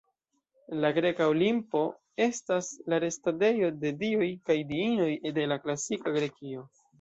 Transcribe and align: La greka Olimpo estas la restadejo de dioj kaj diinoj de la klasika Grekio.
La 0.83 0.89
greka 0.97 1.25
Olimpo 1.33 1.81
estas 2.25 2.69
la 2.93 2.99
restadejo 3.05 3.69
de 3.85 3.93
dioj 4.01 4.31
kaj 4.49 4.57
diinoj 4.73 5.11
de 5.37 5.47
la 5.53 5.61
klasika 5.67 6.17
Grekio. 6.19 6.67